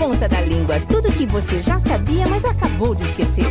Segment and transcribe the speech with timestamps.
[0.00, 0.80] Língua.
[0.88, 3.44] Tudo que você já sabia, mas acabou de esquecer.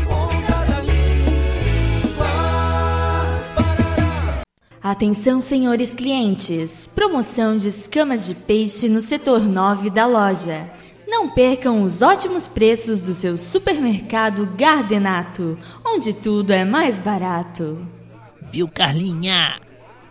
[4.81, 6.87] Atenção, senhores clientes!
[6.87, 10.67] Promoção de escamas de peixe no setor 9 da loja.
[11.07, 17.85] Não percam os ótimos preços do seu supermercado Gardenato, onde tudo é mais barato.
[18.49, 19.59] Viu, Carlinha?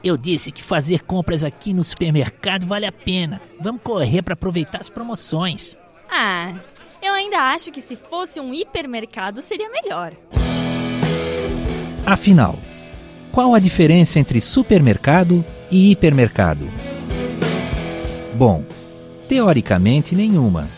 [0.05, 3.41] Eu disse que fazer compras aqui no supermercado vale a pena.
[3.61, 5.77] Vamos correr para aproveitar as promoções.
[6.21, 6.53] Ah,
[7.01, 10.13] eu ainda acho que se fosse um hipermercado seria melhor.
[12.05, 12.59] Afinal,
[13.31, 16.69] qual a diferença entre supermercado e hipermercado?
[18.35, 18.65] Bom,
[19.29, 20.69] teoricamente nenhuma.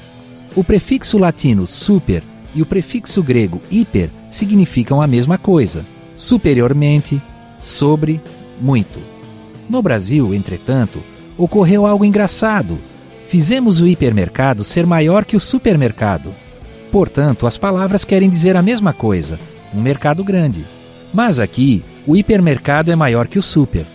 [0.54, 2.22] O prefixo latino super
[2.54, 5.86] e o prefixo grego hiper significam a mesma coisa:
[6.16, 7.18] superiormente,
[7.58, 8.20] sobre,
[8.60, 9.00] muito.
[9.70, 11.02] No Brasil, entretanto,
[11.38, 12.89] ocorreu algo engraçado.
[13.30, 16.34] Fizemos o hipermercado ser maior que o supermercado.
[16.90, 19.38] Portanto, as palavras querem dizer a mesma coisa:
[19.72, 20.66] um mercado grande.
[21.14, 23.86] Mas aqui, o hipermercado é maior que o super.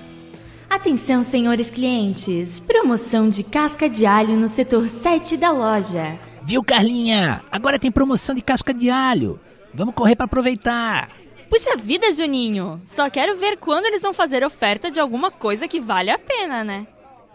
[0.70, 2.62] Atenção, senhores clientes!
[2.62, 6.18] Promoção de casca de alho no setor 7 da loja.
[6.42, 7.44] Viu, Carlinha?
[7.52, 9.38] Agora tem promoção de casca de alho.
[9.74, 11.10] Vamos correr para aproveitar.
[11.50, 12.80] Puxa vida, Juninho!
[12.86, 16.64] Só quero ver quando eles vão fazer oferta de alguma coisa que vale a pena,
[16.64, 16.88] né?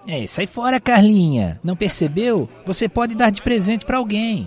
[0.07, 1.61] É, sai fora, Carlinha.
[1.63, 2.49] Não percebeu?
[2.67, 4.47] Você pode dar de presente para alguém.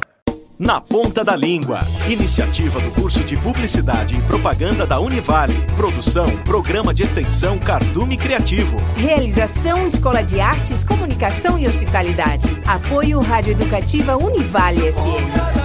[0.57, 1.79] Na Ponta da Língua.
[2.07, 5.55] Iniciativa do curso de Publicidade e Propaganda da Univale.
[5.75, 8.77] Produção, Programa de Extensão Cardume Criativo.
[8.95, 12.47] Realização Escola de Artes, Comunicação e Hospitalidade.
[12.65, 15.62] Apoio Rádio Educativa Univale FM.